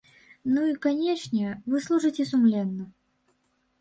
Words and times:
Ну, 0.53 0.61
і, 0.69 0.77
канечне, 0.85 1.51
вы 1.73 1.83
служыце 1.89 2.27
сумленна. 2.31 2.83